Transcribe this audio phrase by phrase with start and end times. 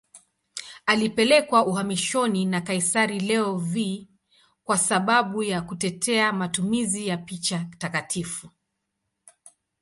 [0.85, 4.07] Alipelekwa uhamishoni na kaisari Leo V
[4.63, 8.49] kwa sababu ya kutetea matumizi ya picha takatifu.